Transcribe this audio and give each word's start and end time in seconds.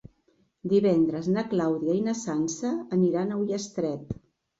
Divendres 0.69 1.27
na 1.35 1.43
Clàudia 1.51 1.97
i 1.97 2.01
na 2.07 2.15
Sança 2.21 2.71
aniran 2.97 3.29
a 3.29 3.39
Ullastret. 3.43 4.17